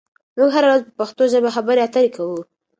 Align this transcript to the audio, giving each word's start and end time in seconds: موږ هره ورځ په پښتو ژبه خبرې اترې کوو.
موږ 0.37 0.49
هره 0.55 0.67
ورځ 0.69 0.81
په 0.87 0.91
پښتو 0.99 1.23
ژبه 1.33 1.49
خبرې 1.55 1.81
اترې 1.85 2.09
کوو. 2.15 2.39